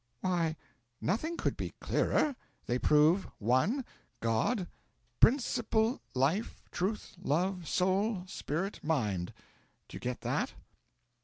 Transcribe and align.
'Why, 0.21 0.55
nothing 0.99 1.37
could 1.37 1.55
be 1.55 1.75
clearer. 1.79 2.35
They 2.65 2.79
prove: 2.79 3.27
1. 3.37 3.85
GOD 4.19 4.65
Principle, 5.19 6.01
Life, 6.15 6.63
Truth, 6.71 7.13
Love, 7.21 7.67
Soul, 7.67 8.23
Spirit, 8.25 8.79
Mind. 8.83 9.31
Do 9.87 9.97
you 9.97 9.99
get 9.99 10.21
that?' 10.21 10.55